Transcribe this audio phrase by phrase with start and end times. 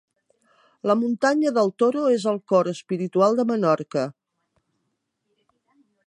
[0.91, 4.09] La muntanya del Toro és el cor espiritual de Menorca.